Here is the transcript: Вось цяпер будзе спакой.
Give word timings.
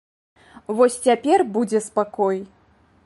Вось 0.79 0.97
цяпер 1.09 1.39
будзе 1.59 1.83
спакой. 1.89 2.37